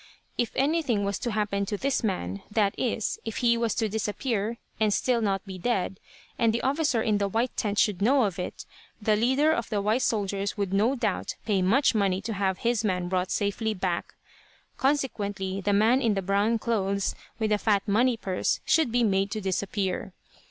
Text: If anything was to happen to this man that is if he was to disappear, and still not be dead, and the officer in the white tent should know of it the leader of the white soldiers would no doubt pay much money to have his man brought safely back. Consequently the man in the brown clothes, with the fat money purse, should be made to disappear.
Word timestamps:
If 0.35 0.51
anything 0.55 1.03
was 1.05 1.19
to 1.19 1.29
happen 1.29 1.63
to 1.67 1.77
this 1.77 2.03
man 2.03 2.41
that 2.49 2.73
is 2.75 3.19
if 3.23 3.37
he 3.45 3.55
was 3.55 3.75
to 3.75 3.87
disappear, 3.87 4.57
and 4.79 4.91
still 4.91 5.21
not 5.21 5.45
be 5.45 5.59
dead, 5.59 5.99
and 6.39 6.51
the 6.51 6.63
officer 6.63 7.03
in 7.03 7.19
the 7.19 7.27
white 7.27 7.55
tent 7.55 7.77
should 7.77 8.01
know 8.01 8.23
of 8.23 8.39
it 8.39 8.65
the 8.99 9.15
leader 9.15 9.51
of 9.51 9.69
the 9.69 9.79
white 9.79 10.01
soldiers 10.01 10.57
would 10.57 10.73
no 10.73 10.95
doubt 10.95 11.35
pay 11.45 11.61
much 11.61 11.93
money 11.93 12.19
to 12.19 12.33
have 12.33 12.57
his 12.57 12.83
man 12.83 13.09
brought 13.09 13.29
safely 13.29 13.75
back. 13.75 14.15
Consequently 14.75 15.61
the 15.61 15.71
man 15.71 16.01
in 16.01 16.15
the 16.15 16.23
brown 16.23 16.57
clothes, 16.57 17.13
with 17.37 17.51
the 17.51 17.59
fat 17.59 17.87
money 17.87 18.17
purse, 18.17 18.59
should 18.65 18.91
be 18.91 19.03
made 19.03 19.29
to 19.29 19.39
disappear. 19.39 20.13